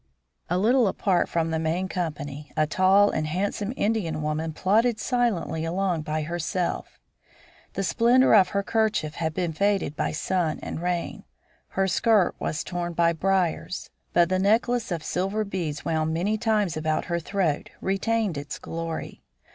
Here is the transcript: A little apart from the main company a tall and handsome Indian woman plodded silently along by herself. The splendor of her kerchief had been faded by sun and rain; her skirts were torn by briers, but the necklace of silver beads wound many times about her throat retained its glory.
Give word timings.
A 0.49 0.57
little 0.57 0.87
apart 0.87 1.29
from 1.29 1.51
the 1.51 1.59
main 1.59 1.87
company 1.87 2.51
a 2.57 2.65
tall 2.65 3.11
and 3.11 3.27
handsome 3.27 3.71
Indian 3.77 4.23
woman 4.23 4.51
plodded 4.51 4.99
silently 4.99 5.63
along 5.63 6.01
by 6.01 6.23
herself. 6.23 6.99
The 7.73 7.83
splendor 7.83 8.33
of 8.33 8.47
her 8.47 8.63
kerchief 8.63 9.13
had 9.13 9.35
been 9.35 9.53
faded 9.53 9.95
by 9.95 10.11
sun 10.11 10.59
and 10.63 10.81
rain; 10.81 11.23
her 11.67 11.87
skirts 11.87 12.39
were 12.39 12.51
torn 12.53 12.93
by 12.93 13.13
briers, 13.13 13.91
but 14.11 14.29
the 14.29 14.39
necklace 14.39 14.91
of 14.91 15.03
silver 15.03 15.45
beads 15.45 15.85
wound 15.85 16.15
many 16.15 16.35
times 16.35 16.75
about 16.75 17.05
her 17.05 17.19
throat 17.19 17.69
retained 17.79 18.39
its 18.39 18.57
glory. 18.57 19.21